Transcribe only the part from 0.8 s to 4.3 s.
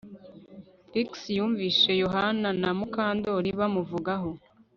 Trix yumvise Yohana na Mukandoli bamuvugaho